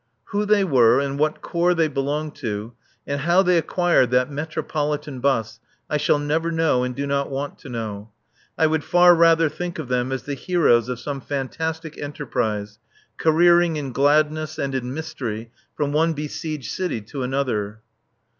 [0.29, 2.73] Who they were, and what corps they belonged to,
[3.05, 5.59] and how they acquired that Metropolitan bus
[5.91, 8.11] I shall never know, and do not want to know.
[8.57, 12.79] I would far rather think of them as the heroes of some fantastic enterprise,
[13.17, 17.81] careering in gladness and in mystery from one besieged city to another.